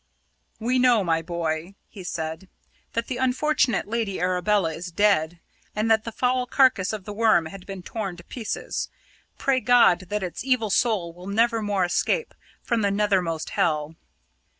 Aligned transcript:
"We 0.59 0.79
know, 0.79 1.03
my 1.03 1.21
boy," 1.21 1.75
he 1.87 2.03
said, 2.03 2.49
"that 2.93 3.05
the 3.05 3.17
unfortunate 3.17 3.87
Lady 3.87 4.19
Arabella 4.19 4.73
is 4.73 4.89
dead, 4.91 5.39
and 5.75 5.91
that 5.91 6.05
the 6.05 6.11
foul 6.11 6.47
carcase 6.47 6.91
of 6.91 7.03
the 7.05 7.13
Worm 7.13 7.45
has 7.45 7.61
been 7.65 7.83
torn 7.83 8.17
to 8.17 8.23
pieces 8.23 8.89
pray 9.37 9.59
God 9.59 10.09
that 10.09 10.23
its 10.23 10.43
evil 10.43 10.71
soul 10.71 11.13
will 11.13 11.27
never 11.27 11.61
more 11.61 11.85
escape 11.85 12.33
from 12.63 12.81
the 12.81 12.89
nethermost 12.89 13.51
hell." 13.51 13.93